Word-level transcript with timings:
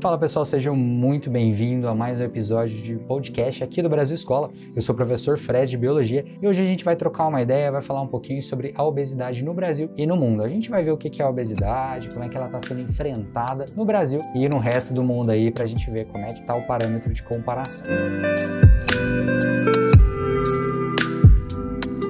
Fala 0.00 0.16
pessoal, 0.16 0.44
sejam 0.44 0.76
muito 0.76 1.28
bem-vindos 1.28 1.90
a 1.90 1.92
mais 1.92 2.20
um 2.20 2.24
episódio 2.24 2.80
de 2.80 2.94
podcast 2.94 3.64
aqui 3.64 3.82
do 3.82 3.88
Brasil 3.88 4.14
Escola. 4.14 4.48
Eu 4.74 4.80
sou 4.80 4.92
o 4.92 4.96
professor 4.96 5.36
Fred 5.36 5.68
de 5.68 5.76
Biologia 5.76 6.24
e 6.40 6.46
hoje 6.46 6.62
a 6.62 6.64
gente 6.64 6.84
vai 6.84 6.94
trocar 6.94 7.26
uma 7.26 7.42
ideia, 7.42 7.72
vai 7.72 7.82
falar 7.82 8.02
um 8.02 8.06
pouquinho 8.06 8.40
sobre 8.40 8.72
a 8.76 8.84
obesidade 8.84 9.42
no 9.42 9.52
Brasil 9.52 9.90
e 9.96 10.06
no 10.06 10.16
mundo. 10.16 10.44
A 10.44 10.48
gente 10.48 10.70
vai 10.70 10.84
ver 10.84 10.92
o 10.92 10.96
que 10.96 11.20
é 11.20 11.24
a 11.24 11.28
obesidade, 11.28 12.10
como 12.10 12.24
é 12.24 12.28
que 12.28 12.36
ela 12.36 12.46
está 12.46 12.60
sendo 12.60 12.80
enfrentada 12.80 13.66
no 13.74 13.84
Brasil 13.84 14.20
e 14.36 14.48
no 14.48 14.58
resto 14.58 14.94
do 14.94 15.02
mundo 15.02 15.30
aí 15.30 15.50
para 15.50 15.64
a 15.64 15.66
gente 15.66 15.90
ver 15.90 16.06
como 16.06 16.22
é 16.22 16.28
que 16.28 16.40
está 16.40 16.54
o 16.54 16.64
parâmetro 16.64 17.12
de 17.12 17.22
comparação. 17.24 17.88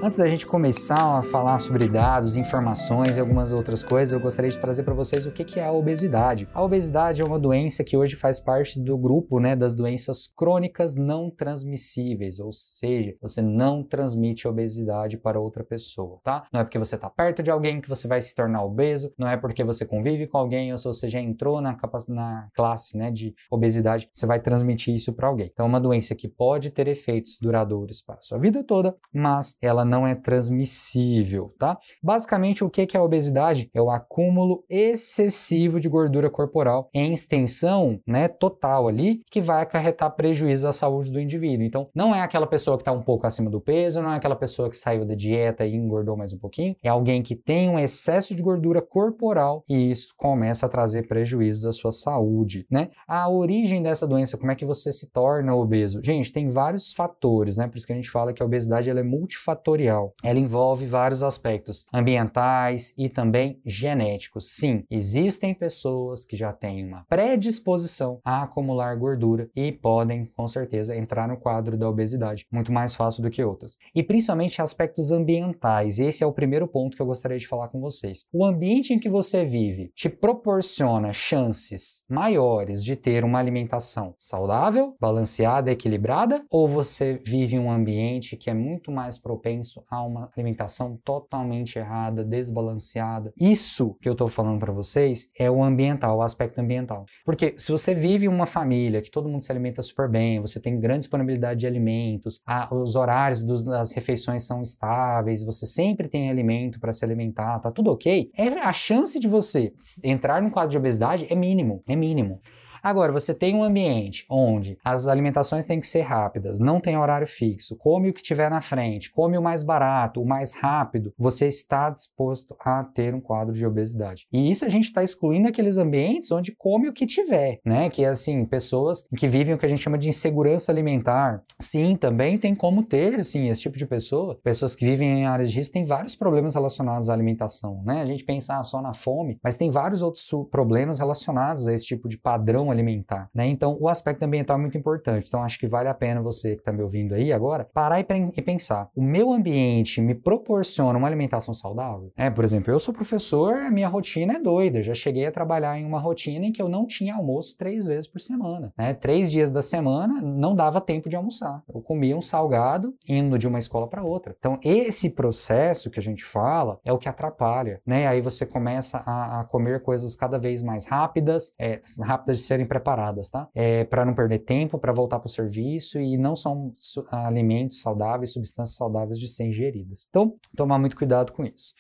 Antes 0.01 0.21
da 0.21 0.29
gente 0.29 0.47
começar 0.47 1.19
a 1.19 1.23
falar 1.25 1.59
sobre 1.59 1.89
dados, 1.89 2.37
informações 2.37 3.17
e 3.17 3.21
algumas 3.21 3.51
outras 3.51 3.83
coisas, 3.83 4.13
eu 4.13 4.21
gostaria 4.21 4.51
de 4.51 4.59
trazer 4.59 4.85
para 4.85 4.95
vocês 4.95 5.27
o 5.27 5.33
que 5.33 5.59
é 5.59 5.65
a 5.65 5.73
obesidade. 5.73 6.49
A 6.55 6.63
obesidade 6.63 7.21
é 7.21 7.25
uma 7.25 7.39
doença 7.39 7.83
que 7.83 7.97
hoje 7.97 8.15
faz 8.15 8.39
parte 8.39 8.81
do 8.81 8.97
grupo 8.97 9.41
né, 9.41 9.57
das 9.57 9.75
doenças 9.75 10.33
crônicas 10.37 10.95
não 10.95 11.29
transmissíveis, 11.31 12.39
ou 12.39 12.53
seja, 12.53 13.17
você 13.21 13.43
não 13.43 13.83
transmite 13.83 14.47
obesidade 14.47 15.17
para 15.17 15.41
outra 15.41 15.65
pessoa, 15.65 16.21
tá? 16.23 16.47
Não 16.53 16.61
é 16.61 16.65
porque 16.65 16.79
você 16.79 16.95
está 16.95 17.11
perto 17.11 17.43
de 17.43 17.51
alguém 17.51 17.81
que 17.81 17.89
você 17.89 18.07
vai 18.07 18.23
se 18.23 18.35
tornar 18.37 18.63
obeso, 18.63 19.13
não 19.19 19.27
é 19.29 19.37
porque 19.37 19.65
você 19.65 19.85
convive 19.85 20.29
com 20.29 20.39
alguém 20.39 20.71
ou 20.71 20.79
se 20.79 20.85
você 20.85 21.09
já 21.09 21.21
entrou 21.21 21.61
na, 21.61 21.77
na 22.09 22.49
classe 22.55 22.97
né, 22.97 23.11
de 23.11 23.35
obesidade, 23.51 24.09
você 24.13 24.27
vai 24.27 24.39
transmitir 24.39 24.95
isso 24.95 25.13
para 25.13 25.27
alguém. 25.27 25.51
Então, 25.53 25.67
é 25.67 25.69
uma 25.69 25.81
doença 25.81 26.15
que 26.15 26.29
pode 26.29 26.71
ter 26.71 26.87
efeitos 26.87 27.39
duradouros 27.43 28.01
para 28.01 28.15
a 28.15 28.23
sua 28.23 28.39
vida 28.39 28.63
toda, 28.63 28.97
mas 29.13 29.57
ela 29.61 29.88
não 29.89 30.07
é 30.07 30.15
transmissível, 30.15 31.55
tá? 31.59 31.79
Basicamente, 32.03 32.63
o 32.63 32.71
que 32.71 32.97
é 32.97 33.01
a 33.01 33.03
obesidade? 33.03 33.71
É 33.75 33.81
o 33.81 33.91
acúmulo 33.91 34.65
excessivo 34.69 35.81
de 35.81 35.89
gordura 35.89 36.31
corporal 36.31 36.89
em 36.93 37.13
extensão, 37.13 38.01
né, 38.07 38.29
total 38.29 38.89
ali, 38.89 39.23
que 39.31 39.41
vai 39.41 39.63
acarretar 39.63 40.15
prejuízo 40.15 40.69
à 40.69 40.73
saúde 40.73 41.11
do 41.11 41.21
indivíduo. 41.21 41.65
Então, 41.65 41.89
não 41.95 42.15
é 42.15 42.21
aquela 42.21 42.47
pessoa 42.47 42.77
que 42.77 42.83
está 42.83 42.93
um 42.93 43.03
pouco 43.03 43.27
acima 43.27 43.51
do 43.51 43.61
peso, 43.61 44.03
não 44.03 44.13
é 44.13 44.17
aquela 44.17 44.37
pessoa 44.37 44.69
que 44.69 44.77
saiu 44.77 45.05
da 45.05 45.15
dieta 45.15 45.67
e 45.67 45.75
engordou 45.75 46.17
mais 46.17 46.33
um 46.33 46.39
pouquinho, 46.39 46.77
é 46.83 46.89
alguém 46.89 47.23
que 47.23 47.35
tem 47.35 47.69
um 47.69 47.79
excesso 47.79 48.35
de 48.35 48.43
gordura 48.43 48.83
corporal 48.83 49.65
e 49.69 49.91
isso 49.91 50.13
começa 50.17 50.67
a 50.67 50.69
trazer 50.69 51.07
prejuízos 51.09 51.65
à 51.65 51.73
sua 51.73 51.91
saúde, 51.91 52.67
né? 52.71 52.91
A 53.07 53.29
origem 53.29 53.83
dessa 53.83 54.07
doença, 54.07 54.37
como 54.37 54.51
é 54.51 54.55
que 54.55 54.65
você 54.65 54.93
se 54.93 55.11
torna 55.11 55.55
obeso? 55.55 56.01
Gente, 56.05 56.33
tem 56.33 56.49
vários 56.49 56.93
fatores, 56.93 57.57
né? 57.57 57.67
Por 57.67 57.77
isso 57.77 57.87
que 57.87 57.93
a 57.93 57.97
gente 57.97 58.11
fala 58.11 58.33
que 58.33 58.43
a 58.43 58.47
obesidade 58.47 58.91
ela 58.91 59.01
é 59.01 59.03
multifatorial 59.03 59.78
ela 59.87 60.39
envolve 60.39 60.87
vários 60.87 61.23
aspectos 61.23 61.87
ambientais 61.93 62.95
e 62.97 63.09
também 63.09 63.61
genéticos. 63.65 64.51
Sim, 64.51 64.85
existem 64.91 65.55
pessoas 65.55 66.25
que 66.25 66.37
já 66.37 66.53
têm 66.53 66.87
uma 66.87 67.05
predisposição 67.09 68.21
a 68.25 68.43
acumular 68.43 68.95
gordura 68.97 69.49
e 69.55 69.73
podem, 69.73 70.27
com 70.37 70.49
certeza, 70.49 70.97
entrar 70.97 71.29
no 71.29 71.37
quadro 71.37 71.77
da 71.77 71.89
obesidade, 71.89 72.47
muito 72.51 72.73
mais 72.73 72.95
fácil 72.95 73.23
do 73.23 73.31
que 73.31 73.43
outras. 73.43 73.77
E 73.95 74.03
principalmente 74.03 74.63
aspectos 74.63 75.13
ambientais. 75.13 75.99
Esse 75.99 76.25
é 76.25 76.27
o 76.27 76.33
primeiro 76.33 76.67
ponto 76.67 76.97
que 76.97 77.03
eu 77.03 77.07
gostaria 77.07 77.39
de 77.39 77.47
falar 77.47 77.69
com 77.69 77.81
vocês. 77.81 78.27
O 78.33 78.45
ambiente 78.45 78.93
em 78.93 78.99
que 78.99 79.09
você 79.09 79.45
vive 79.45 79.91
te 79.95 80.09
proporciona 80.09 81.13
chances 81.13 82.05
maiores 82.09 82.85
de 82.85 82.97
ter 82.97 83.25
uma 83.25 83.39
alimentação 83.39 84.15
saudável, 84.19 84.97
balanceada, 85.01 85.71
equilibrada, 85.71 86.45
ou 86.51 86.69
você 86.69 87.21
vive 87.25 87.57
em 87.57 87.59
um 87.59 87.71
ambiente 87.71 88.37
que 88.37 88.51
é 88.51 88.55
muito 88.55 88.91
mais 88.91 89.19
propenso 89.19 89.68
isso 89.69 89.85
a 89.91 90.03
uma 90.03 90.31
alimentação 90.35 90.99
totalmente 91.05 91.79
errada, 91.79 92.25
desbalanceada. 92.25 93.33
Isso 93.39 93.97
que 94.01 94.09
eu 94.09 94.13
estou 94.13 94.29
falando 94.29 94.59
para 94.59 94.73
vocês 94.73 95.31
é 95.39 95.51
o 95.51 95.63
ambiental, 95.63 96.19
o 96.19 96.23
aspecto 96.23 96.59
ambiental. 96.59 97.05
Porque 97.25 97.55
se 97.59 97.71
você 97.71 97.95
vive 97.95 98.27
uma 98.27 98.47
família 98.47 99.03
que 99.03 99.11
todo 99.11 99.29
mundo 99.29 99.45
se 99.45 99.53
alimenta 99.53 99.83
super 99.83 100.09
bem, 100.09 100.41
você 100.41 100.59
tem 100.59 100.81
grande 100.81 101.01
disponibilidade 101.01 101.61
de 101.61 101.67
alimentos, 101.67 102.41
a, 102.47 102.75
os 102.75 102.97
horários 102.97 103.45
dos, 103.45 103.63
das 103.63 103.93
refeições 103.93 104.45
são 104.45 104.63
estáveis, 104.63 105.45
você 105.45 105.67
sempre 105.67 106.09
tem 106.09 106.31
alimento 106.31 106.81
para 106.81 106.93
se 106.93 107.05
alimentar, 107.05 107.59
tá 107.61 107.71
tudo 107.71 107.93
ok, 107.93 108.31
é, 108.37 108.49
a 108.61 108.73
chance 108.73 109.21
de 109.21 109.29
você 109.29 109.73
entrar 110.03 110.41
num 110.41 110.51
quadro 110.51 110.71
de 110.71 110.79
obesidade 110.79 111.27
é 111.31 111.35
mínimo, 111.35 111.83
é 111.87 111.95
mínimo. 111.95 112.41
Agora, 112.83 113.13
você 113.13 113.35
tem 113.35 113.55
um 113.55 113.63
ambiente 113.63 114.25
onde 114.29 114.79
as 114.85 115.07
alimentações 115.09 115.65
têm 115.65 115.81
que 115.81 115.87
ser 115.87 116.03
rápidas, 116.03 116.59
não 116.59 116.81
tem 116.81 116.97
horário 116.97 117.27
fixo, 117.27 117.77
come 117.77 118.11
o 118.11 118.13
que 118.13 118.23
tiver 118.23 118.51
na 118.51 118.61
frente, 118.61 119.11
come 119.11 119.37
o 119.37 119.43
mais 119.43 119.63
barato, 119.63 120.21
o 120.21 120.27
mais 120.27 120.55
rápido, 120.55 121.13
você 121.19 121.49
está 121.49 121.91
disposto 121.91 122.57
a 122.61 122.85
ter 122.85 123.15
um 123.15 123.21
quadro 123.21 123.55
de 123.55 123.67
obesidade. 123.67 124.27
E 124.33 124.51
isso 124.51 124.65
a 124.65 124.69
gente 124.69 124.87
está 124.87 125.03
excluindo 125.03 125.49
aqueles 125.49 125.77
ambientes 125.77 126.31
onde 126.31 126.55
come 126.57 126.89
o 126.89 126.93
que 126.93 127.07
tiver, 127.07 127.61
né? 127.65 127.91
Que 127.91 128.05
é 128.05 128.09
assim, 128.09 128.45
pessoas 128.45 129.07
que 129.17 129.29
vivem 129.29 129.55
o 129.55 129.59
que 129.59 129.67
a 129.67 129.69
gente 129.69 129.83
chama 129.83 129.99
de 129.99 130.09
insegurança 130.09 130.73
alimentar. 130.73 131.43
Sim, 131.59 131.97
também 131.97 132.39
tem 132.39 132.55
como 132.55 132.83
ter, 132.83 133.15
assim, 133.17 133.49
esse 133.49 133.63
tipo 133.63 133.77
de 133.77 133.87
pessoa. 133.87 134.39
Pessoas 134.43 134.75
que 134.75 134.85
vivem 134.85 135.21
em 135.21 135.27
áreas 135.27 135.51
de 135.51 135.59
risco 135.59 135.73
têm 135.73 135.85
vários 135.85 136.15
problemas 136.15 136.55
relacionados 136.55 137.11
à 137.11 137.15
alimentação, 137.15 137.83
né? 137.85 138.03
A 138.03 138.07
gente 138.07 138.25
pensa 138.25 138.63
só 138.63 138.81
na 138.81 138.95
fome, 138.95 139.39
mas 139.43 139.57
tem 139.57 139.71
vários 139.71 140.03
outros 140.03 140.29
problemas 140.51 140.99
relacionados 140.99 141.67
a 141.67 141.75
esse 141.75 141.87
tipo 141.87 142.09
de 142.09 142.19
padrão 142.19 142.68
alimentar, 142.71 143.31
né? 143.35 143.47
Então, 143.47 143.77
o 143.81 143.89
aspecto 143.89 144.23
ambiental 144.23 144.57
é 144.57 144.61
muito 144.61 144.79
importante. 144.79 145.29
Então, 145.29 145.43
acho 145.43 145.59
que 145.59 145.67
vale 145.67 145.89
a 145.89 145.95
pena 145.95 146.23
você 146.23 146.55
que 146.55 146.61
está 146.61 146.73
me 146.73 146.83
ouvindo 146.83 147.15
aí 147.15 147.33
agora 147.33 147.65
parar 147.65 148.01
e, 148.01 148.43
pensar: 148.43 148.89
o 148.95 149.03
meu 149.03 149.33
ambiente 149.33 150.01
me 150.01 150.15
proporciona 150.15 150.99
uma 150.99 151.07
alimentação 151.07 151.55
saudável? 151.55 152.13
É, 152.17 152.31
por 152.31 152.45
exemplo, 152.45 152.73
eu 152.73 152.79
sou 152.79 152.95
professor, 152.95 153.55
a 153.55 153.71
minha 153.71 153.89
rotina 153.89 154.35
é 154.35 154.39
doida. 154.39 154.83
Já 154.83 154.95
cheguei 154.95 155.27
a 155.27 155.33
trabalhar 155.33 155.79
em 155.79 155.87
uma 155.87 155.99
rotina 155.99 156.47
em 156.47 156.53
que 156.53 156.63
eu 156.63 156.69
não 156.69 156.87
tinha 156.87 157.15
almoço 157.15 157.57
três 157.57 157.87
vezes 157.87 158.07
por 158.07 158.21
semana, 158.21 158.73
né? 158.77 158.95
Três 158.95 159.31
dias 159.31 159.51
da 159.51 159.63
semana 159.63 160.21
não 160.21 160.55
dava 160.55 160.81
tempo 160.81 161.09
de 161.09 161.17
almoçar. 161.17 161.63
Eu 161.73 161.81
comia 161.81 162.17
um 162.17 162.23
salgado 162.23 162.95
indo 163.09 163.39
de 163.39 163.47
uma 163.47 163.59
escola 163.59 163.87
para 163.87 164.03
outra. 164.03 164.35
Então, 164.39 164.59
esse 164.63 165.11
processo 165.11 165.91
que 165.91 165.99
a 165.99 166.03
gente 166.03 166.25
fala 166.25 166.81
é 166.85 166.93
o 166.93 166.99
que 166.99 167.09
atrapalha, 167.09 167.81
né? 167.87 168.07
Aí 168.07 168.21
você 168.21 168.47
começa 168.47 168.99
a, 168.99 169.41
a 169.41 169.45
comer 169.45 169.83
coisas 169.83 170.15
cada 170.15 170.39
vez 170.39 170.63
mais 170.63 170.87
rápidas, 170.87 171.55
é, 171.59 171.81
rápidas 172.01 172.39
de 172.39 172.45
ser 172.45 172.58
serem 172.59 172.67
preparadas, 172.67 173.31
tá? 173.31 173.49
É, 173.55 173.85
para 173.85 174.05
não 174.05 174.15
perder 174.15 174.41
tempo, 174.41 174.79
para 174.79 174.93
voltar 174.93 175.19
para 175.21 175.27
o 175.27 175.31
serviço 175.31 176.01
e 176.01 176.17
não 176.19 176.35
são 176.35 176.73
alimentos 177.11 177.81
saudáveis, 177.81 178.33
substâncias 178.33 178.77
saudáveis 178.77 179.19
de 179.19 179.29
ser 179.29 179.45
ingeridas. 179.45 180.07
Então, 180.09 180.35
tomar 180.57 180.79
muito 180.79 180.97
cuidado 180.97 181.33
com 181.33 181.45
isso. 181.45 181.73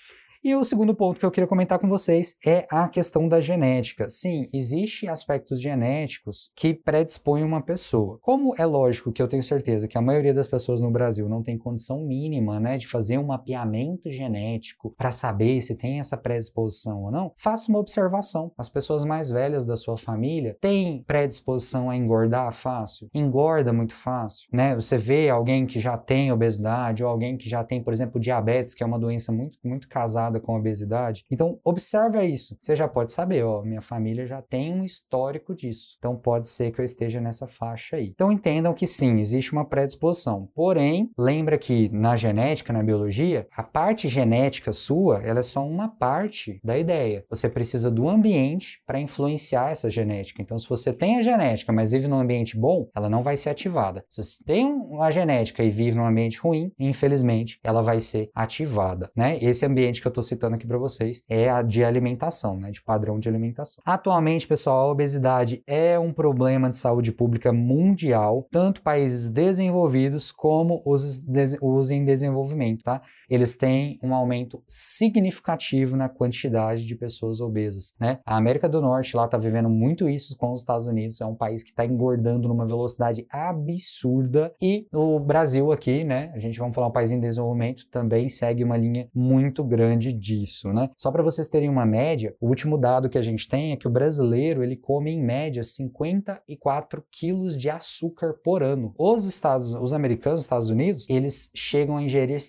E 0.42 0.54
o 0.54 0.62
segundo 0.62 0.94
ponto 0.94 1.18
que 1.18 1.26
eu 1.26 1.30
queria 1.30 1.48
comentar 1.48 1.80
com 1.80 1.88
vocês 1.88 2.36
é 2.46 2.66
a 2.70 2.88
questão 2.88 3.28
da 3.28 3.40
genética. 3.40 4.08
Sim, 4.08 4.48
existem 4.52 5.08
aspectos 5.08 5.60
genéticos 5.60 6.52
que 6.54 6.72
predispõem 6.72 7.42
uma 7.42 7.60
pessoa. 7.60 8.18
Como 8.22 8.54
é 8.56 8.64
lógico 8.64 9.12
que 9.12 9.20
eu 9.20 9.28
tenho 9.28 9.42
certeza 9.42 9.88
que 9.88 9.98
a 9.98 10.02
maioria 10.02 10.32
das 10.32 10.46
pessoas 10.46 10.80
no 10.80 10.92
Brasil 10.92 11.28
não 11.28 11.42
tem 11.42 11.58
condição 11.58 12.04
mínima, 12.04 12.60
né, 12.60 12.78
de 12.78 12.86
fazer 12.86 13.18
um 13.18 13.26
mapeamento 13.26 14.10
genético 14.10 14.94
para 14.96 15.10
saber 15.10 15.60
se 15.60 15.76
tem 15.76 15.98
essa 15.98 16.16
predisposição 16.16 17.04
ou 17.04 17.10
não, 17.10 17.32
faça 17.36 17.68
uma 17.68 17.80
observação. 17.80 18.52
As 18.56 18.68
pessoas 18.68 19.04
mais 19.04 19.30
velhas 19.30 19.66
da 19.66 19.76
sua 19.76 19.96
família 19.96 20.56
têm 20.60 21.02
predisposição 21.02 21.90
a 21.90 21.96
engordar 21.96 22.52
fácil, 22.52 23.08
engorda 23.12 23.72
muito 23.72 23.94
fácil, 23.94 24.48
né? 24.52 24.74
Você 24.76 24.96
vê 24.96 25.28
alguém 25.28 25.66
que 25.66 25.80
já 25.80 25.98
tem 25.98 26.30
obesidade 26.30 27.02
ou 27.02 27.10
alguém 27.10 27.36
que 27.36 27.48
já 27.48 27.64
tem, 27.64 27.82
por 27.82 27.92
exemplo, 27.92 28.20
diabetes, 28.20 28.74
que 28.74 28.82
é 28.82 28.86
uma 28.86 28.98
doença 28.98 29.32
muito 29.32 29.58
muito 29.64 29.88
casada 29.88 30.27
relacionada 30.28 30.40
com 30.40 30.56
obesidade. 30.56 31.24
Então, 31.30 31.58
observa 31.64 32.24
isso. 32.24 32.56
Você 32.60 32.76
já 32.76 32.86
pode 32.86 33.10
saber, 33.10 33.44
ó, 33.44 33.62
minha 33.62 33.80
família 33.80 34.26
já 34.26 34.42
tem 34.42 34.72
um 34.72 34.84
histórico 34.84 35.54
disso. 35.54 35.96
Então, 35.98 36.14
pode 36.16 36.46
ser 36.46 36.70
que 36.70 36.80
eu 36.80 36.84
esteja 36.84 37.20
nessa 37.20 37.46
faixa 37.46 37.96
aí. 37.96 38.08
Então, 38.14 38.30
entendam 38.30 38.74
que 38.74 38.86
sim, 38.86 39.18
existe 39.18 39.52
uma 39.52 39.64
predisposição. 39.64 40.48
Porém, 40.54 41.10
lembra 41.18 41.58
que 41.58 41.88
na 41.88 42.16
genética, 42.16 42.72
na 42.72 42.82
biologia, 42.82 43.46
a 43.56 43.62
parte 43.62 44.08
genética 44.08 44.72
sua, 44.72 45.22
ela 45.22 45.40
é 45.40 45.42
só 45.42 45.66
uma 45.66 45.88
parte 45.88 46.60
da 46.62 46.78
ideia. 46.78 47.24
Você 47.30 47.48
precisa 47.48 47.90
do 47.90 48.08
ambiente 48.08 48.80
para 48.86 49.00
influenciar 49.00 49.70
essa 49.70 49.90
genética. 49.90 50.42
Então, 50.42 50.58
se 50.58 50.68
você 50.68 50.92
tem 50.92 51.16
a 51.18 51.22
genética, 51.22 51.72
mas 51.72 51.92
vive 51.92 52.08
num 52.08 52.20
ambiente 52.20 52.58
bom, 52.58 52.88
ela 52.94 53.08
não 53.08 53.22
vai 53.22 53.36
ser 53.36 53.50
ativada. 53.50 54.04
Se 54.08 54.22
você 54.22 54.44
tem 54.44 54.74
a 55.00 55.10
genética 55.10 55.62
e 55.62 55.70
vive 55.70 55.96
num 55.96 56.04
ambiente 56.04 56.38
ruim, 56.38 56.70
infelizmente, 56.78 57.58
ela 57.62 57.82
vai 57.82 58.00
ser 58.00 58.30
ativada, 58.34 59.10
né? 59.16 59.38
Esse 59.40 59.64
ambiente 59.64 60.00
que 60.00 60.06
eu 60.06 60.12
estou 60.18 60.22
citando 60.22 60.56
aqui 60.56 60.66
para 60.66 60.78
vocês 60.78 61.24
é 61.28 61.48
a 61.48 61.62
de 61.62 61.84
alimentação, 61.84 62.58
né, 62.58 62.70
de 62.70 62.82
padrão 62.82 63.18
de 63.18 63.28
alimentação. 63.28 63.82
Atualmente, 63.86 64.46
pessoal, 64.46 64.88
a 64.88 64.92
obesidade 64.92 65.62
é 65.66 65.98
um 65.98 66.12
problema 66.12 66.68
de 66.68 66.76
saúde 66.76 67.12
pública 67.12 67.52
mundial, 67.52 68.46
tanto 68.50 68.82
países 68.82 69.30
desenvolvidos 69.30 70.32
como 70.32 70.82
os, 70.84 71.24
os 71.60 71.90
em 71.90 72.04
desenvolvimento, 72.04 72.82
tá? 72.82 73.00
Eles 73.28 73.56
têm 73.56 73.98
um 74.02 74.14
aumento 74.14 74.62
significativo 74.66 75.96
na 75.96 76.08
quantidade 76.08 76.86
de 76.86 76.94
pessoas 76.94 77.40
obesas, 77.40 77.94
né? 78.00 78.20
A 78.24 78.36
América 78.36 78.68
do 78.68 78.80
Norte 78.80 79.16
lá 79.16 79.24
está 79.24 79.36
vivendo 79.36 79.68
muito 79.68 80.08
isso 80.08 80.36
com 80.36 80.52
os 80.52 80.60
Estados 80.60 80.86
Unidos, 80.86 81.20
é 81.20 81.26
um 81.26 81.34
país 81.34 81.62
que 81.62 81.70
está 81.70 81.84
engordando 81.84 82.48
numa 82.48 82.66
velocidade 82.66 83.26
absurda 83.30 84.54
e 84.60 84.86
o 84.92 85.18
Brasil 85.18 85.72
aqui, 85.72 86.04
né? 86.04 86.32
A 86.34 86.38
gente 86.38 86.58
vamos 86.58 86.74
falar 86.74 86.88
um 86.88 86.92
país 86.92 87.12
em 87.12 87.20
desenvolvimento 87.20 87.88
também 87.90 88.28
segue 88.28 88.64
uma 88.64 88.76
linha 88.76 89.08
muito 89.14 89.64
grande 89.64 90.12
disso, 90.12 90.72
né? 90.72 90.90
Só 90.96 91.10
para 91.10 91.22
vocês 91.22 91.48
terem 91.48 91.68
uma 91.68 91.86
média, 91.86 92.34
o 92.40 92.48
último 92.48 92.78
dado 92.78 93.08
que 93.08 93.18
a 93.18 93.22
gente 93.22 93.48
tem 93.48 93.72
é 93.72 93.76
que 93.76 93.86
o 93.86 93.90
brasileiro 93.90 94.62
ele 94.62 94.76
come 94.76 95.10
em 95.10 95.22
média 95.22 95.62
54 95.62 97.04
quilos 97.10 97.58
de 97.58 97.68
açúcar 97.68 98.34
por 98.42 98.62
ano. 98.62 98.94
Os 98.98 99.24
Estados, 99.26 99.74
os 99.74 99.92
americanos, 99.92 100.40
Estados 100.40 100.70
Unidos, 100.70 101.08
eles 101.08 101.50
chegam 101.54 101.96
a 101.96 102.02
ingerir 102.02 102.40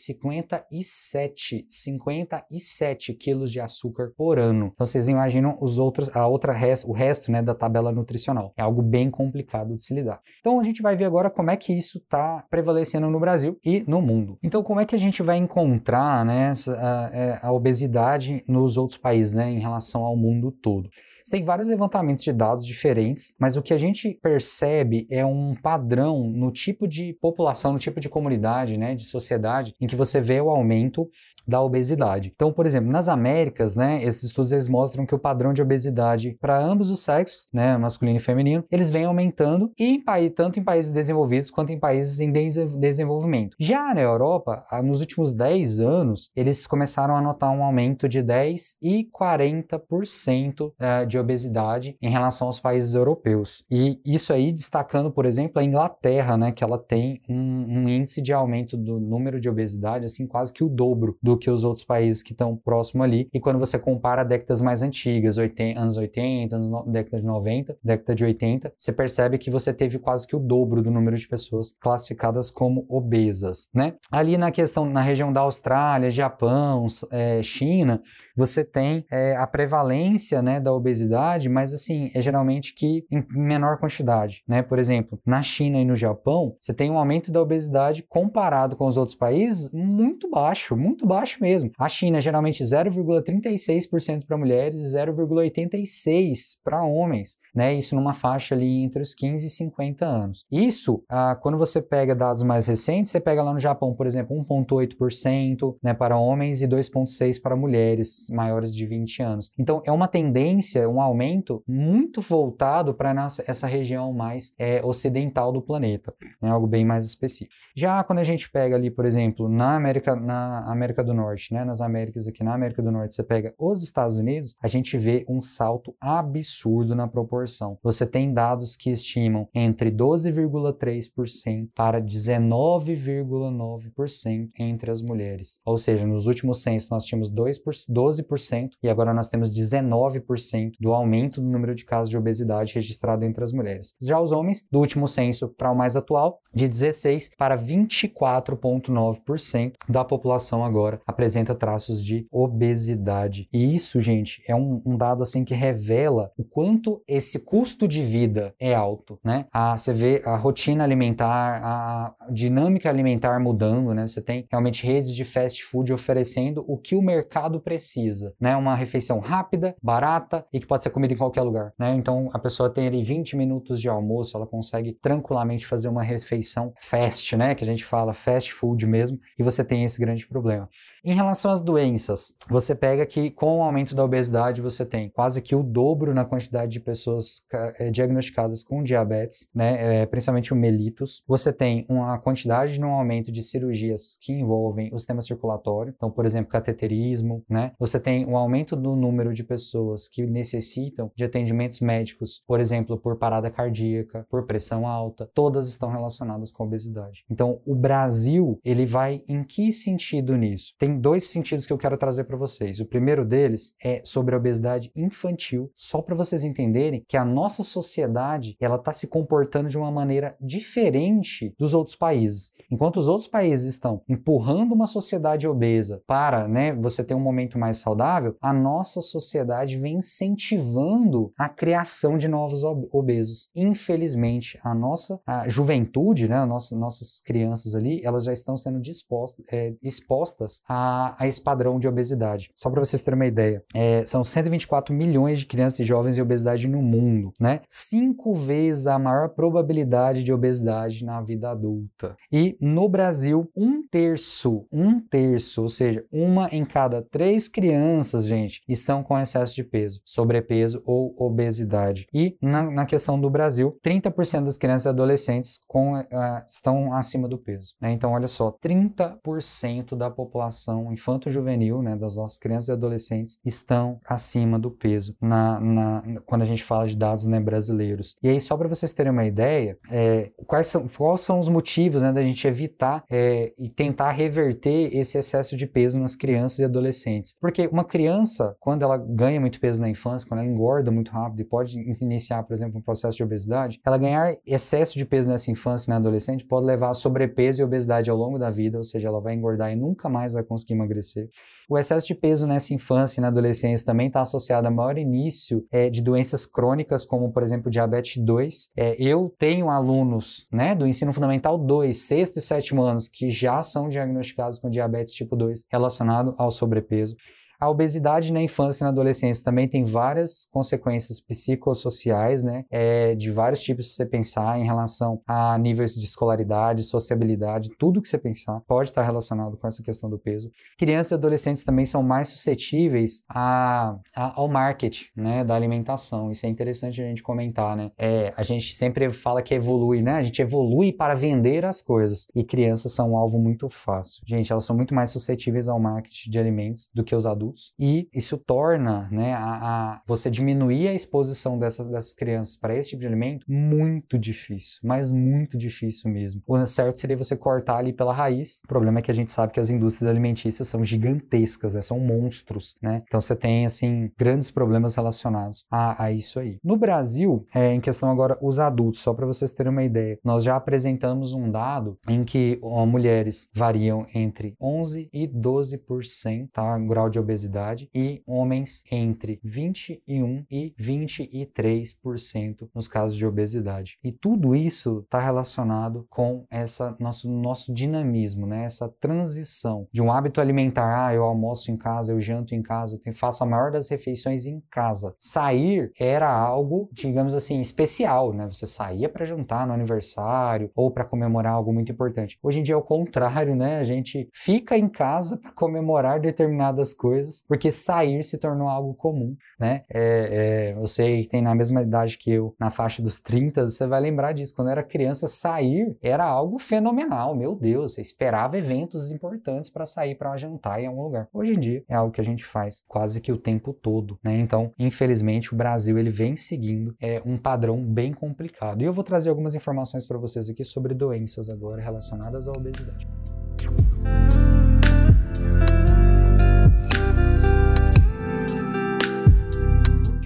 57, 0.71 1.66
57 1.69 3.13
quilos 3.13 3.51
de 3.51 3.60
açúcar 3.60 4.12
por 4.16 4.38
ano. 4.39 4.71
Então 4.74 4.86
vocês 4.86 5.07
imaginam 5.07 5.57
os 5.60 5.80
outros, 5.80 6.13
a 6.16 6.27
outra 6.27 6.54
o 6.86 6.92
resto, 6.92 7.31
né, 7.31 7.42
da 7.42 7.56
tabela 7.56 7.92
nutricional. 7.92 8.54
É 8.57 8.62
algo 8.62 8.81
bem 8.81 9.10
complicado 9.10 9.75
de 9.75 9.83
se 9.83 9.94
lidar. 9.94 10.21
Então 10.39 10.60
a 10.60 10.63
gente 10.63 10.81
vai 10.81 10.95
ver 10.95 11.06
agora 11.06 11.30
como 11.30 11.51
é 11.51 11.57
que 11.57 11.74
isso 11.74 11.98
está 11.98 12.44
prevalecendo 12.50 13.10
no 13.10 13.19
Brasil 13.19 13.57
e 13.63 13.83
no 13.88 14.01
mundo. 14.01 14.38
Então 14.44 14.63
como 14.63 14.80
é 14.80 14.86
que 14.86 14.95
a 14.95 15.00
gente 15.00 15.24
vai 15.24 15.38
encontrar, 15.38 16.25
né, 16.25 16.50
essa, 16.50 16.74
a, 16.74 17.10
é, 17.13 17.39
a 17.42 17.51
obesidade 17.51 18.44
nos 18.48 18.77
outros 18.77 18.98
países, 18.98 19.33
né, 19.33 19.50
em 19.50 19.60
relação 19.60 20.04
ao 20.04 20.15
mundo 20.15 20.51
todo? 20.51 20.89
Você 21.30 21.38
tem 21.38 21.44
vários 21.44 21.68
levantamentos 21.68 22.24
de 22.24 22.34
dados 22.34 22.66
diferentes, 22.66 23.36
mas 23.38 23.56
o 23.56 23.62
que 23.62 23.72
a 23.72 23.78
gente 23.78 24.18
percebe 24.20 25.06
é 25.12 25.24
um 25.24 25.54
padrão 25.54 26.24
no 26.28 26.52
tipo 26.52 26.88
de 26.88 27.14
população, 27.22 27.72
no 27.72 27.78
tipo 27.78 28.00
de 28.00 28.10
comunidade, 28.10 28.80
né, 28.80 28.96
de 28.96 29.04
sociedade, 29.04 29.76
em 29.80 29.86
que 29.86 29.96
você 29.96 30.20
vê 30.20 30.42
o 30.42 30.50
aumento 30.50 31.08
da 31.47 31.62
obesidade. 31.62 32.31
Então, 32.36 32.51
por 32.51 32.65
exemplo, 32.65 32.91
nas 32.91 33.07
Américas, 33.07 33.75
né, 33.75 34.03
esses 34.03 34.24
estudos 34.24 34.51
eles 34.51 34.68
mostram 34.68 35.06
que 35.06 35.15
o 35.15 35.19
padrão 35.19 35.53
de 35.53 35.62
obesidade 35.62 36.38
para 36.39 36.59
ambos 36.59 36.89
os 36.89 37.00
sexos, 37.01 37.47
né, 37.51 37.77
masculino 37.77 38.18
e 38.18 38.21
feminino, 38.21 38.63
eles 38.71 38.89
vêm 38.89 39.06
aumentando 39.06 39.71
e 39.77 39.95
em 39.95 40.03
país, 40.03 40.31
tanto 40.36 40.59
em 40.59 40.63
países 40.63 40.91
desenvolvidos 40.91 41.50
quanto 41.50 41.71
em 41.71 41.80
países 41.80 42.19
em 42.19 42.31
desenvolvimento. 42.31 43.56
Já 43.59 43.94
na 43.94 44.01
Europa, 44.01 44.65
nos 44.83 45.00
últimos 45.00 45.33
10 45.33 45.80
anos, 45.80 46.30
eles 46.36 46.68
começaram 46.68 47.15
a 47.15 47.21
notar 47.21 47.51
um 47.51 47.63
aumento 47.63 48.07
de 48.07 48.21
10 48.21 48.77
e 48.81 49.07
40% 49.12 50.71
eh, 50.80 51.06
de 51.06 51.18
obesidade 51.18 51.97
em 52.01 52.09
relação 52.09 52.47
aos 52.47 52.59
países 52.59 52.94
europeus. 52.94 53.63
E 53.69 54.00
isso 54.06 54.31
aí 54.33 54.51
destacando, 54.51 55.12
por 55.12 55.25
exemplo, 55.25 55.59
a 55.59 55.63
Inglaterra, 55.63 56.38
né, 56.38 56.51
que 56.51 56.63
ela 56.63 56.77
tem 56.77 57.21
um, 57.27 57.36
um 57.36 57.89
índice 57.89 58.21
de 58.21 58.33
aumento 58.33 58.77
do 58.77 59.00
número 59.00 59.39
de 59.39 59.50
obesidade 59.50 60.06
assim 60.06 60.27
quase 60.27 60.53
que 60.53 60.63
o 60.63 60.69
dobro 60.69 61.18
do 61.21 61.29
que 61.38 61.50
os 61.50 61.64
outros 61.64 61.86
países 61.86 62.24
que 62.24 62.31
estão 62.31 62.56
próximo 62.56 63.04
ali. 63.04 63.30
E 63.34 63.40
quando 63.40 63.60
você 63.60 63.78
compara 63.78 64.24
décadas 64.24 64.62
mais 64.62 64.81
antigas, 64.81 65.38
80, 65.38 65.80
anos 65.80 65.98
80, 65.98 66.56
anos 66.56 66.70
no, 66.70 66.84
década 66.86 67.20
de 67.20 67.26
90, 67.26 67.78
década 67.84 68.16
de 68.16 68.24
80, 68.24 68.74
você 68.78 68.92
percebe 68.92 69.38
que 69.38 69.50
você 69.50 69.74
teve 69.74 70.00
quase 70.00 70.28
que 70.28 70.36
o 70.36 70.40
dobro 70.40 70.81
do 70.81 70.92
número 70.92 71.18
de 71.18 71.28
pessoas 71.28 71.76
classificadas 71.80 72.50
como 72.50 72.86
obesas, 72.90 73.70
né? 73.74 73.96
Ali 74.12 74.38
na 74.38 74.52
questão, 74.52 74.86
na 74.86 75.02
região 75.02 75.31
da 75.31 75.42
Austrália, 75.42 76.12
Japão, 76.12 76.88
é, 77.12 77.42
China, 77.44 78.02
você 78.36 78.64
tem 78.64 79.06
é, 79.12 79.36
a 79.36 79.46
prevalência, 79.46 80.42
né, 80.42 80.60
da 80.60 80.74
obesidade, 80.74 81.50
mas 81.50 81.74
assim, 81.74 82.10
é 82.14 82.22
geralmente 82.22 82.74
que 82.74 83.06
em 83.12 83.24
menor 83.30 83.78
quantidade, 83.78 84.44
né? 84.48 84.62
Por 84.62 84.80
exemplo, 84.80 85.20
na 85.25 85.42
China 85.42 85.80
e 85.80 85.86
no 85.86 85.96
Japão, 85.96 86.56
você 86.60 86.74
tem 86.74 86.90
um 86.90 86.98
aumento 86.98 87.32
da 87.32 87.42
obesidade 87.42 88.04
comparado 88.04 88.75
com 88.75 88.86
os 88.86 88.98
outros 88.98 89.18
países 89.18 89.70
muito 89.72 90.30
baixo, 90.30 90.75
muito 90.75 91.06
baixo 91.06 91.19
baixo 91.19 91.38
mesmo. 91.42 91.71
A 91.77 91.89
China, 91.89 92.21
geralmente 92.21 92.63
0,36% 92.63 94.25
para 94.25 94.38
mulheres 94.38 94.80
e 94.81 94.98
0,86% 94.98 96.57
para 96.63 96.83
homens, 96.83 97.38
né? 97.54 97.74
Isso 97.74 97.95
numa 97.95 98.13
faixa 98.13 98.56
ali 98.56 98.83
entre 98.83 99.01
os 99.01 99.13
15 99.13 99.45
e 99.45 99.50
50 99.50 100.06
anos. 100.06 100.45
Isso, 100.51 101.04
ah, 101.10 101.38
quando 101.42 101.57
você 101.57 101.81
pega 101.81 102.16
dados 102.16 102.44
mais 102.44 102.68
recentes, 102.68 103.12
você 103.12 103.19
pega 103.19 103.44
lá 103.44 103.54
no 103.54 103.60
Japão, 103.60 103.94
por 103.94 104.07
exemplo, 104.07 104.36
1,8% 104.45 105.75
né, 105.83 105.94
para 105.94 106.18
homens 106.18 106.62
e 106.62 106.68
2,6% 106.68 107.42
para 107.42 107.56
mulheres 107.56 108.27
maiores 108.31 108.74
de 108.74 108.86
20 108.86 109.22
anos. 109.22 109.51
Então, 109.57 109.81
é 109.86 109.92
uma 109.92 110.07
tendência, 110.07 110.88
um 110.88 111.01
aumento 111.01 111.63
muito 111.68 112.22
voltado 112.22 112.94
para 112.94 113.10
essa 113.48 113.68
região 113.68 114.13
mais 114.13 114.54
é, 114.57 114.81
ocidental 114.83 115.51
do 115.51 115.62
planeta, 115.62 116.13
né, 116.42 116.50
algo 116.50 116.68
bem 116.68 116.86
mais 116.86 117.06
específico. 117.06 117.54
Já 117.75 118.04
quando 118.04 118.19
a 118.19 118.24
gente 118.24 118.50
pega 118.50 118.75
ali, 118.75 118.89
por 118.89 119.06
exemplo, 119.06 119.50
na 119.50 119.75
América, 119.75 120.15
na 120.15 120.69
América 120.72 121.04
do 121.04 121.09
Norte, 121.14 121.54
né, 121.54 121.64
nas 121.64 121.80
Américas 121.82 122.28
aqui 122.28 122.44
na 122.44 122.54
América 122.54 122.82
do 122.82 122.92
Norte, 122.92 123.16
você 123.16 123.24
pega 123.24 123.54
os 123.58 123.82
Estados 123.84 124.18
Unidos, 124.18 124.58
a 124.62 124.68
gente 124.68 124.98
vê 124.98 125.26
um 125.28 125.42
salto 125.42 125.96
absurdo 126.00 126.96
na 126.96 127.08
proporção. 127.08 127.78
Você 127.84 128.06
tem 128.06 128.32
dados 128.34 128.76
que 128.76 128.92
estimam 128.92 129.48
entre 129.54 129.92
12,3% 129.92 131.70
para 131.76 132.02
19,9% 132.02 134.50
entre 134.58 134.90
as 134.92 135.02
mulheres. 135.02 135.60
Ou 135.66 135.78
seja, 135.78 136.06
nos 136.06 136.28
últimos 136.28 136.62
censos 136.62 136.90
nós 136.90 137.06
tínhamos 137.06 137.32
12% 137.32 138.72
e 138.82 138.90
agora 138.90 139.14
nós 139.14 139.30
temos 139.30 139.52
19% 139.52 140.74
do 140.80 140.94
aumento 140.94 141.42
do 141.42 141.48
número 141.48 141.76
de 141.76 141.86
casos 141.86 142.10
de 142.10 142.18
obesidade 142.18 142.74
registrado 142.74 143.26
entre 143.26 143.44
as 143.44 143.52
mulheres. 143.52 143.96
Já 144.02 144.20
os 144.20 144.32
homens, 144.32 144.66
do 144.72 144.80
último 144.80 145.08
censo 145.08 145.50
para 145.50 145.72
o 145.72 145.76
mais 145.76 145.96
atual, 145.96 146.40
de 146.54 146.68
16 146.68 147.32
para 147.38 147.58
24,9% 147.58 149.74
da 149.88 150.06
população 150.06 150.64
agora 150.64 150.99
apresenta 151.06 151.56
traços 151.56 152.04
de 152.04 152.28
obesidade. 152.31 153.48
E 153.51 153.75
isso, 153.75 154.00
gente, 154.00 154.42
é 154.48 154.56
um, 154.56 154.81
um, 154.86 154.98
dado 154.98 155.22
assim 155.22 155.44
que 155.44 155.54
revela 155.54 156.31
o 156.38 156.44
quanto 156.44 157.01
esse 157.07 157.40
custo 157.40 157.88
de 157.88 158.04
vida 158.04 158.54
é 158.60 158.74
alto, 158.74 159.19
né? 159.24 159.46
A, 159.51 159.78
você 159.78 159.94
vê 159.94 160.22
a 160.25 160.36
rotina 160.36 160.84
alimentar, 160.84 161.62
a 161.63 162.16
dinâmica 162.31 162.90
alimentar 162.90 163.40
mudando, 163.40 163.94
né? 163.94 164.07
Você 164.07 164.22
tem 164.22 164.48
realmente 164.50 164.86
redes 164.86 165.13
de 165.16 165.24
fast 165.24 165.63
food 165.63 165.94
oferecendo 165.94 166.63
o 166.68 166.78
que 166.78 166.96
o 166.96 167.01
mercado 167.01 167.60
precisa, 167.60 168.34
né? 168.40 168.56
Uma 168.56 168.75
refeição 168.75 169.19
rápida, 169.19 169.75
barata 169.81 170.46
e 170.51 170.60
que 170.60 170.68
pode 170.68 170.84
ser 170.84 170.90
comida 170.90 171.13
em 171.13 171.18
qualquer 171.18 171.42
lugar, 171.42 171.74
né? 171.78 171.94
Então 171.96 172.30
a 172.34 172.40
pessoa 172.40 172.69
tem 172.69 172.88
ali 172.88 173.04
20 173.04 173.36
minutos 173.36 173.80
de 173.80 173.90
almoço, 173.90 174.36
ela 174.36 174.48
consegue 174.48 174.94
tranquilamente 174.94 175.66
fazer 175.66 175.88
uma 175.88 176.04
refeição 176.04 176.74
fast, 176.81 177.36
né? 177.36 177.56
Que 177.56 177.63
a 177.63 177.68
gente 177.68 177.86
fala 177.86 178.13
fast 178.13 178.54
food 178.54 178.86
mesmo, 178.86 179.19
e 179.38 179.44
você 179.44 179.63
tem 179.63 179.84
esse 179.84 180.00
grande 180.00 180.28
problema. 180.28 180.69
Em 181.04 181.13
relação 181.13 181.51
às 181.51 181.62
doenças, 181.62 182.36
você 182.50 182.75
pega 182.75 183.06
que 183.06 183.31
com 183.31 183.60
o 183.60 183.63
aumento 183.63 183.96
da 183.96 184.04
obesidade 184.04 184.62
você 184.62 184.86
tem 184.86 185.10
quase 185.10 185.42
que 185.42 185.56
o 185.56 185.63
dobro 185.63 186.13
na 186.13 186.25
quantidade 186.25 186.72
de 186.72 186.80
pessoas 186.80 187.46
é, 187.51 187.90
diagnosticadas 187.90 188.63
com 188.63 188.84
diabetes, 188.84 189.48
né, 189.54 190.01
é, 190.01 190.06
principalmente 190.06 190.54
o 190.54 190.56
mellitus. 190.56 191.24
Você 191.28 191.54
tem 191.54 191.86
uma 191.88 192.18
quantidade 192.18 192.80
no 192.80 192.90
aumento 192.90 193.31
de 193.31 193.42
cirurgias 193.42 194.18
que 194.22 194.34
envolvem 194.34 194.94
o 194.94 195.00
sistema 195.00 195.22
circulatório, 195.22 195.94
então, 195.96 196.12
por 196.12 196.25
exemplo, 196.25 196.51
cateterismo, 196.51 197.44
né? 197.50 197.72
Você 197.80 198.00
tem 198.00 198.25
um 198.25 198.36
aumento 198.36 198.75
do 198.75 198.96
número 198.96 199.34
de 199.34 199.44
pessoas 199.44 200.07
que 200.07 200.25
necessitam 200.25 201.12
de 201.15 201.24
atendimentos 201.24 201.79
médicos, 201.79 202.44
por 202.46 202.60
exemplo, 202.60 202.98
por 202.98 203.18
parada 203.18 203.50
cardíaca, 203.50 204.25
por 204.29 204.46
pressão 204.46 204.88
alta, 204.88 205.29
todas 205.34 205.68
estão 205.68 205.89
relacionadas 205.89 206.51
com 206.51 206.63
obesidade. 206.63 207.24
Então, 207.29 207.60
o 207.65 207.75
Brasil, 207.75 208.60
ele 208.63 208.86
vai 208.86 209.24
em 209.27 209.44
que 209.44 209.72
sentido 209.72 210.36
nisso? 210.36 210.74
Tem 210.77 210.88
tem 210.89 211.00
dois 211.00 211.25
sentidos 211.25 211.67
que 211.67 211.74
eu 211.74 211.77
quero 211.77 211.98
trazer 211.98 212.24
para 212.24 212.36
vocês. 212.36 212.79
O 212.79 212.86
primeiro 212.86 213.24
deles 213.24 213.75
é 213.84 214.01
sobre 214.03 214.34
a 214.34 214.38
obesidade 214.38 214.91
infantil, 214.96 215.72
só 215.75 216.01
para 216.01 216.15
vocês 216.15 216.43
entenderem 216.43 217.05
que 217.08 217.15
a 217.15 217.24
nossa 217.24 217.63
sociedade 217.63 218.58
ela 218.60 218.77
está 218.77 218.91
se 218.91 219.08
comportando 219.08 219.69
de 219.69 219.77
uma 219.77 219.91
maneira 219.91 220.36
diferente 220.41 221.53
dos 221.60 221.75
outros 221.75 221.96
países. 221.96 222.53
Enquanto 222.72 222.98
os 222.98 223.08
outros 223.08 223.27
países 223.27 223.67
estão 223.67 224.01
empurrando 224.10 224.74
uma 224.74 224.88
sociedade 224.88 225.48
obesa 225.48 226.01
para, 226.08 226.48
né, 226.48 226.74
você 226.74 227.03
ter 227.03 227.13
um 227.13 227.19
momento 227.19 227.60
mais 227.60 227.77
saudável, 227.77 228.36
a 228.41 228.51
nossa 228.51 229.01
sociedade 229.01 229.77
vem 229.77 229.98
incentivando 229.98 231.31
a 231.38 231.48
criação 231.50 232.17
de 232.17 232.27
novos 232.27 232.63
obesos. 232.63 233.50
Infelizmente, 233.55 234.60
a 234.63 234.74
nossa 234.74 235.19
a 235.25 235.48
juventude, 235.48 236.27
né, 236.27 236.43
nossa, 236.46 236.75
nossas 236.75 237.22
crianças 237.22 237.75
ali, 237.75 238.01
elas 238.03 238.24
já 238.24 238.34
estão 238.34 238.58
sendo 238.58 238.79
dispostas, 238.79 239.46
é, 239.51 239.74
expostas 239.84 240.62
a 240.67 240.78
a, 240.79 241.27
esse 241.27 241.41
padrão 241.41 241.79
de 241.79 241.88
obesidade. 241.88 242.50
Só 242.55 242.69
para 242.69 242.83
vocês 242.83 243.01
terem 243.01 243.19
uma 243.19 243.27
ideia, 243.27 243.63
é, 243.74 244.05
são 244.05 244.24
124 244.24 244.93
milhões 244.93 245.39
de 245.39 245.45
crianças 245.45 245.79
e 245.79 245.86
jovens 245.86 246.17
em 246.17 246.21
obesidade 246.21 246.67
no 246.67 246.81
mundo, 246.81 247.33
né? 247.39 247.62
Cinco 247.67 248.33
vezes 248.33 248.88
a 248.88 248.98
maior 248.98 249.29
probabilidade 249.29 250.24
de 250.24 250.31
obesidade 250.31 251.03
na 251.03 251.21
vida 251.21 251.51
adulta. 251.51 252.15
E 252.31 252.57
no 252.62 252.88
Brasil, 252.88 253.50
um 253.55 253.86
terço, 253.88 254.65
um 254.71 255.00
terço, 255.00 255.63
ou 255.63 255.69
seja, 255.69 256.05
uma 256.12 256.48
em 256.51 256.63
cada 256.63 257.01
três 257.01 257.48
crianças, 257.48 258.25
gente, 258.25 258.62
estão 258.67 259.03
com 259.03 259.19
excesso 259.19 259.55
de 259.55 259.63
peso, 259.63 260.01
sobrepeso 260.05 260.81
ou 260.86 261.13
obesidade. 261.17 262.07
E 262.13 262.38
na, 262.41 262.69
na 262.69 262.86
questão 262.86 263.19
do 263.19 263.29
Brasil, 263.29 263.77
30% 263.83 264.45
das 264.45 264.57
crianças 264.57 264.86
e 264.86 264.89
adolescentes 264.89 265.62
com, 265.67 266.00
uh, 266.00 266.05
estão 266.48 266.93
acima 266.93 267.27
do 267.27 267.38
peso. 267.38 267.74
Né? 267.81 267.91
Então, 267.91 268.12
olha 268.12 268.27
só, 268.27 268.51
30% 268.51 269.95
da 269.95 270.09
população 270.09 270.69
população 270.70 270.94
infanto-juvenil, 270.94 271.82
né, 271.82 271.96
das 271.96 272.16
nossas 272.16 272.38
crianças 272.38 272.70
e 272.70 272.72
adolescentes, 272.74 273.40
estão 273.44 274.00
acima 274.06 274.60
do 274.60 274.70
peso 274.70 275.16
na, 275.22 275.60
na 275.60 276.04
quando 276.26 276.44
a 276.44 276.46
gente 276.46 276.64
fala 276.64 276.88
de 276.88 276.96
dados 276.96 277.26
né, 277.26 277.40
brasileiros. 277.40 278.16
E 278.22 278.30
aí, 278.30 278.40
só 278.40 278.56
para 278.56 278.68
vocês 278.68 278.94
terem 278.94 279.12
uma 279.12 279.26
ideia, 279.26 279.78
é, 279.90 280.32
quais, 280.46 280.68
são, 280.68 280.88
quais 280.88 281.22
são 281.22 281.40
os 281.40 281.50
motivos 281.50 282.02
né, 282.02 282.12
da 282.12 282.22
gente 282.22 282.48
evitar 282.48 283.04
é, 283.10 283.54
e 283.58 283.70
tentar 283.70 284.12
reverter 284.12 284.96
esse 284.96 285.18
excesso 285.18 285.58
de 285.58 285.66
peso 285.66 286.00
nas 286.00 286.16
crianças 286.16 286.60
e 286.60 286.66
adolescentes? 286.66 287.36
Porque 287.40 287.68
uma 287.68 287.84
criança, 287.84 288.56
quando 288.60 288.84
ela 288.84 288.98
ganha 288.98 289.40
muito 289.40 289.60
peso 289.60 289.82
na 289.82 289.90
infância, 289.90 290.28
quando 290.28 290.42
ela 290.42 290.50
engorda 290.50 290.92
muito 290.92 291.12
rápido 291.12 291.42
e 291.42 291.46
pode 291.46 291.80
iniciar, 292.02 292.44
por 292.44 292.54
exemplo, 292.54 292.80
um 292.80 292.82
processo 292.82 293.18
de 293.18 293.24
obesidade, 293.24 293.80
ela 293.86 293.98
ganhar 293.98 294.36
excesso 294.46 294.98
de 294.98 295.06
peso 295.06 295.30
nessa 295.30 295.52
infância 295.52 295.90
e 295.90 295.92
na 295.92 295.98
adolescente 295.98 296.46
pode 296.46 296.66
levar 296.66 296.90
a 296.90 296.94
sobrepeso 296.94 297.62
e 297.62 297.66
obesidade 297.66 298.10
ao 298.10 298.18
longo 298.18 298.38
da 298.38 298.50
vida, 298.50 298.78
ou 298.78 298.84
seja, 298.84 299.08
ela 299.08 299.22
vai 299.22 299.34
engordar 299.34 299.72
e 299.72 299.76
nunca 299.76 300.10
mais 300.10 300.34
vai 300.34 300.44
conseguir 300.44 300.59
emagrecer. 300.74 301.30
O 301.70 301.78
excesso 301.78 302.08
de 302.08 302.16
peso 302.16 302.48
nessa 302.48 302.74
infância 302.74 303.20
e 303.20 303.22
na 303.22 303.28
adolescência 303.28 303.86
também 303.86 304.08
está 304.08 304.22
associado 304.22 304.68
a 304.68 304.72
maior 304.72 304.98
início 304.98 305.66
é, 305.72 305.89
de 305.89 306.01
doenças 306.01 306.46
crônicas, 306.46 307.06
como, 307.06 307.32
por 307.32 307.44
exemplo, 307.44 307.70
diabetes 307.70 308.18
2. 308.24 308.72
É, 308.75 308.96
eu 309.01 309.34
tenho 309.38 309.70
alunos 309.70 310.48
né, 310.51 310.74
do 310.74 310.88
ensino 310.88 311.13
fundamental 311.13 311.58
2, 311.58 311.96
sexto 311.96 312.38
e 312.38 312.42
sétimo 312.42 312.82
anos, 312.82 313.08
que 313.08 313.30
já 313.30 313.62
são 313.62 313.88
diagnosticados 313.88 314.58
com 314.58 314.70
diabetes 314.70 315.13
tipo 315.13 315.36
2 315.36 315.66
relacionado 315.70 316.34
ao 316.38 316.50
sobrepeso. 316.50 317.16
A 317.60 317.70
obesidade 317.70 318.32
na 318.32 318.42
infância 318.42 318.84
e 318.84 318.86
na 318.86 318.89
adolescência 318.89 319.44
também 319.44 319.68
tem 319.68 319.84
várias 319.84 320.48
consequências 320.50 321.20
psicossociais, 321.20 322.42
né? 322.42 322.63
É, 322.72 323.16
de 323.16 323.30
vários 323.30 323.62
tipos 323.62 323.89
se 323.89 323.96
você 323.96 324.06
pensar 324.06 324.58
em 324.58 324.63
relação 324.63 325.22
a 325.28 325.58
níveis 325.58 325.94
de 325.94 326.06
escolaridade, 326.06 326.84
sociabilidade, 326.84 327.70
tudo 327.78 328.01
que 328.01 328.08
você 328.08 328.18
pensar 328.18 328.62
pode 328.62 328.92
estar 328.92 329.01
relacionado 329.01 329.58
com 329.58 329.68
essa 329.68 329.84
questão 329.84 330.10
do 330.10 330.18
peso. 330.18 330.50
Crianças 330.78 331.12
e 331.12 331.16
adolescentes 331.16 331.66
também 331.66 331.86
são 331.86 332.01
mais 332.01 332.30
suscetíveis 332.30 333.25
a, 333.28 333.98
a, 334.16 334.39
ao 334.39 334.48
marketing, 334.48 335.08
né? 335.13 335.44
Da 335.44 335.54
alimentação. 335.54 336.32
Isso 336.32 336.46
é 336.46 336.50
interessante 336.50 337.01
a 337.01 337.06
gente 337.06 337.22
comentar, 337.22 337.75
né? 337.75 337.92
É, 337.98 338.34
a 338.38 338.44
gente 338.44 338.74
sempre 338.74 339.12
fala 339.12 339.42
que 339.42 339.54
evolui, 339.54 340.01
né? 340.01 340.13
A 340.13 340.22
gente 340.22 340.42
evolui 340.42 340.94
para 340.94 341.13
vender 341.13 341.66
as 341.66 341.82
coisas. 341.82 342.30
E 342.34 342.42
crianças 342.42 342.94
são 342.94 343.12
um 343.12 343.18
alvo 343.18 343.38
muito 343.38 343.70
fácil. 343.70 344.24
Gente, 344.25 344.50
elas 344.50 344.63
são 344.63 344.78
muito 344.78 344.94
mais 344.94 345.12
suscetíveis 345.12 345.68
ao 345.68 345.78
marketing 345.78 346.32
de 346.32 346.39
alimentos 346.39 346.89
do 346.94 347.04
que 347.04 347.13
os 347.13 347.25
adultos 347.25 347.49
adultos 347.50 347.74
e 347.79 348.08
isso 348.13 348.38
torna, 348.38 349.08
né, 349.12 349.34
a, 349.34 349.39
a 349.39 350.01
você 350.08 350.29
diminuir 350.29 350.88
a 350.88 350.94
exposição 350.94 351.58
dessas, 351.58 351.88
dessas 351.88 352.13
crianças 352.13 352.56
para 352.56 352.75
esse 352.75 352.91
tipo 352.91 353.01
de 353.01 353.08
alimento 353.08 353.46
muito 353.48 354.18
difícil, 354.18 354.79
mas 354.84 355.12
muito 355.12 355.58
difícil 355.58 356.12
mesmo. 356.12 356.41
O 356.48 356.65
certo 356.68 357.00
seria 357.00 357.18
você 357.18 357.36
cortar 357.36 357.77
ali 357.77 357.94
pela 357.94 358.13
raiz. 358.13 358.60
O 358.63 358.68
problema 358.68 359.00
é 359.00 359.01
que 359.01 359.12
a 359.12 359.13
gente 359.13 359.32
sabe 359.32 359.53
que 359.53 359.60
as 359.60 359.70
indústrias 359.70 360.10
alimentícias 360.10 360.68
são 360.68 360.86
gigantescas, 360.86 361.74
né, 361.74 361.82
são 361.82 362.00
monstros, 362.00 362.77
né? 362.82 363.03
Então 363.08 363.20
você 363.20 363.36
tem 363.36 363.65
assim 363.65 364.12
grandes 364.18 364.51
problemas 364.51 364.96
relacionados 364.96 365.65
a, 365.70 366.03
a 366.03 366.12
isso 366.12 366.39
aí. 366.39 366.58
No 366.63 366.77
Brasil, 366.77 367.46
é, 367.53 367.74
em 367.74 367.82
questão 367.82 368.10
agora 368.10 368.38
os 368.41 368.60
adultos, 368.60 369.01
só 369.01 369.13
para 369.13 369.25
vocês 369.25 369.51
terem 369.51 369.72
uma 369.72 369.84
ideia, 369.84 370.20
nós 370.24 370.44
já 370.44 370.56
apresentamos 370.56 371.34
um 371.34 371.50
dado 371.50 371.98
em 372.08 372.24
que 372.24 372.60
ó, 372.62 372.86
mulheres 372.86 373.50
variam 373.53 374.06
entre 374.13 374.56
11 374.62 375.10
e 375.12 375.27
12%, 375.27 376.50
tá, 376.51 376.77
grau 376.79 377.10
de 377.10 377.20
obesidade 377.20 377.38
obesidade 377.39 377.89
e 377.93 378.22
homens 378.27 378.84
entre 378.91 379.39
21 379.43 380.46
e 380.50 380.74
23% 380.79 382.69
nos 382.74 382.88
casos 382.88 383.17
de 383.17 383.25
obesidade. 383.25 383.98
E 384.03 384.12
tudo 384.12 384.55
isso 384.55 385.01
está 385.05 385.19
relacionado 385.19 386.05
com 386.10 386.46
essa 386.50 386.96
nosso 387.00 387.29
nosso 387.29 387.74
dinamismo, 387.74 388.46
né? 388.46 388.65
Essa 388.65 388.89
transição 389.00 389.88
de 389.91 390.01
um 390.01 390.12
hábito 390.12 390.41
alimentar, 390.41 391.08
ah, 391.08 391.13
eu 391.13 391.24
almoço 391.24 391.72
em 391.72 391.77
casa, 391.77 392.12
eu 392.12 392.19
janto 392.19 392.53
em 392.53 392.62
casa, 392.62 393.00
eu 393.05 393.13
faço 393.13 393.43
a 393.43 393.48
maior 393.48 393.72
das 393.72 393.89
refeições 393.89 394.46
em 394.46 394.62
casa. 394.69 395.15
Sair 395.19 395.91
era 395.98 396.29
algo, 396.29 396.89
digamos 396.91 397.34
assim, 397.34 397.62
especial, 397.62 398.34
né? 398.34 398.48
Você 398.48 398.67
saía 398.67 399.08
para 399.08 399.25
jantar 399.25 399.65
no 399.65 399.74
aniversário 399.74 400.72
ou 400.75 400.91
para 400.91 401.05
comemorar 401.05 401.53
algo 401.53 401.74
muito 401.74 401.91
importante. 401.91 402.38
Hoje 402.41 402.60
em 402.60 402.63
dia 402.63 402.75
é 402.75 402.77
o 402.77 402.81
contrário, 402.81 403.55
né? 403.55 403.79
A 403.79 403.84
gente 403.84 404.29
fica 404.34 404.77
em 404.77 404.89
casa 404.89 405.38
para 405.38 405.51
comemorar 405.51 406.19
determinadas 406.19 406.93
coisas 406.93 407.28
coisas, 407.29 407.43
porque 407.48 407.71
sair 407.71 408.24
se 408.24 408.38
tornou 408.38 408.67
algo 408.67 408.93
comum, 408.93 409.36
né? 409.59 409.83
É, 409.89 410.71
é, 410.71 410.74
você 410.74 411.21
que 411.21 411.29
tem 411.29 411.41
na 411.41 411.53
mesma 411.53 411.81
idade 411.81 412.17
que 412.17 412.31
eu, 412.31 412.55
na 412.59 412.71
faixa 412.71 413.01
dos 413.01 413.21
30, 413.21 413.67
você 413.67 413.88
vai 413.88 414.01
lembrar 414.01 414.33
disso. 414.33 414.55
Quando 414.55 414.69
era 414.69 414.83
criança, 414.83 415.27
sair 415.27 415.95
era 416.01 416.25
algo 416.25 416.59
fenomenal. 416.59 417.36
Meu 417.36 417.55
Deus, 417.55 417.93
você 417.93 418.01
esperava 418.01 418.57
eventos 418.57 419.12
importantes 419.12 419.69
para 419.69 419.86
sair 419.86 420.15
para 420.15 420.36
jantar 420.38 420.81
em 420.81 420.88
algum 420.88 421.03
lugar. 421.03 421.27
Hoje 421.33 421.53
em 421.53 421.59
dia 421.59 421.83
é 421.88 421.95
algo 421.95 422.12
que 422.12 422.21
a 422.21 422.25
gente 422.25 422.43
faz 422.43 422.83
quase 422.88 423.21
que 423.21 423.31
o 423.31 423.38
tempo 423.38 423.74
todo, 423.74 424.17
né? 424.24 424.38
Então, 424.38 424.71
infelizmente, 424.77 425.53
o 425.53 425.57
Brasil 425.57 425.98
ele 425.98 426.09
vem 426.09 426.36
seguindo 426.36 426.95
é, 427.00 427.21
um 427.25 427.38
padrão 427.38 427.81
bem 427.83 428.12
complicado. 428.13 428.81
E 428.81 428.86
eu 428.86 428.93
vou 428.93 429.03
trazer 429.03 429.29
algumas 429.29 429.55
informações 429.55 430.05
para 430.05 430.17
vocês 430.17 430.50
aqui 430.50 430.63
sobre 430.63 430.93
doenças 430.93 431.50
agora 431.50 431.81
relacionadas 431.81 432.48
à 432.48 432.51
obesidade. 432.51 433.07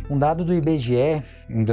Um 0.09 0.17
dado 0.17 0.43
do 0.43 0.53
IBGE 0.53 1.23